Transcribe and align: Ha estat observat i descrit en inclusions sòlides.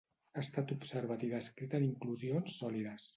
Ha 0.35 0.39
estat 0.43 0.71
observat 0.75 1.25
i 1.27 1.29
descrit 1.33 1.75
en 1.81 1.85
inclusions 1.91 2.57
sòlides. 2.63 3.09